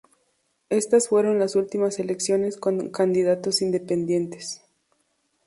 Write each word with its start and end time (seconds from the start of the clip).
Estas 0.71 1.09
fueron 1.09 1.37
las 1.37 1.55
últimas 1.55 1.99
elecciones 1.99 2.57
con 2.57 2.89
candidatos 2.89 3.61
independientes. 3.61 4.63